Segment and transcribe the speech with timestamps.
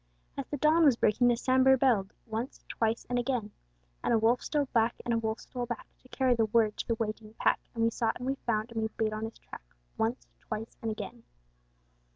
[0.35, 3.51] As the dawn was breaking the Sambhur belled Once, twice and again!
[4.03, 6.87] And a wolf stole back, and a wolf stole back To carry the word to
[6.87, 9.61] the waiting pack, And we sought and we found and we bayed on his track
[9.99, 11.21] Once, twice and again!